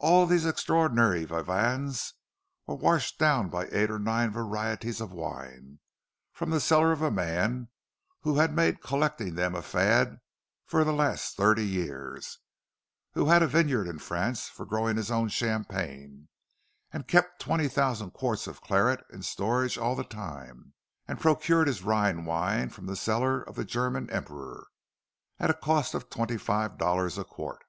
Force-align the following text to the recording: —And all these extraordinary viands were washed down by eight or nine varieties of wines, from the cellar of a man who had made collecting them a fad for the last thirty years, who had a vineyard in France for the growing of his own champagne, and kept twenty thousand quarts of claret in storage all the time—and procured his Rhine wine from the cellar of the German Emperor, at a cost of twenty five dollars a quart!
—And 0.00 0.08
all 0.10 0.26
these 0.26 0.44
extraordinary 0.46 1.24
viands 1.26 2.14
were 2.66 2.74
washed 2.74 3.20
down 3.20 3.50
by 3.50 3.68
eight 3.70 3.88
or 3.88 4.00
nine 4.00 4.32
varieties 4.32 5.00
of 5.00 5.12
wines, 5.12 5.78
from 6.32 6.50
the 6.50 6.58
cellar 6.58 6.90
of 6.90 7.02
a 7.02 7.10
man 7.12 7.68
who 8.22 8.38
had 8.38 8.52
made 8.52 8.82
collecting 8.82 9.36
them 9.36 9.54
a 9.54 9.62
fad 9.62 10.18
for 10.66 10.82
the 10.82 10.92
last 10.92 11.36
thirty 11.36 11.64
years, 11.64 12.38
who 13.12 13.26
had 13.26 13.44
a 13.44 13.46
vineyard 13.46 13.86
in 13.86 14.00
France 14.00 14.48
for 14.48 14.64
the 14.64 14.70
growing 14.70 14.90
of 14.94 14.96
his 14.96 15.12
own 15.12 15.28
champagne, 15.28 16.26
and 16.92 17.06
kept 17.06 17.40
twenty 17.40 17.68
thousand 17.68 18.10
quarts 18.10 18.48
of 18.48 18.60
claret 18.60 19.04
in 19.10 19.22
storage 19.22 19.78
all 19.78 19.94
the 19.94 20.02
time—and 20.02 21.20
procured 21.20 21.68
his 21.68 21.84
Rhine 21.84 22.24
wine 22.24 22.70
from 22.70 22.86
the 22.86 22.96
cellar 22.96 23.40
of 23.40 23.54
the 23.54 23.64
German 23.64 24.10
Emperor, 24.10 24.66
at 25.38 25.48
a 25.48 25.54
cost 25.54 25.94
of 25.94 26.10
twenty 26.10 26.38
five 26.38 26.76
dollars 26.76 27.16
a 27.18 27.22
quart! 27.24 27.62